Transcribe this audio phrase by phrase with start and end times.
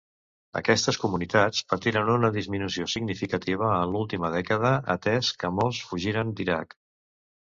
[0.61, 6.79] Aquestes comunitats patiren una disminució significativa en l'última dècada, atès que molts fugiren d'Iraq.